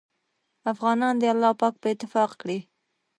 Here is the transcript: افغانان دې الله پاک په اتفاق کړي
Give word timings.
افغانان 0.71 1.15
دې 1.21 1.27
الله 1.33 1.51
پاک 1.61 1.73
په 1.81 1.87
اتفاق 1.93 2.29
کړي 2.41 2.59